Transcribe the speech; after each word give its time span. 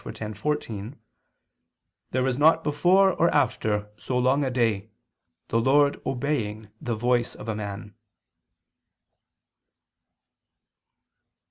10:14): 0.03 0.95
"There 2.09 2.23
was 2.23 2.35
not 2.35 2.63
before 2.63 3.13
or 3.13 3.29
after 3.29 3.91
so 3.97 4.17
long 4.17 4.43
a 4.43 4.49
day, 4.49 4.89
the 5.49 5.59
Lord 5.61 6.01
obeying 6.07 6.69
the 6.81 6.95
voice 6.95 7.35
of 7.35 7.47
a 7.47 7.53
man." 7.53 7.93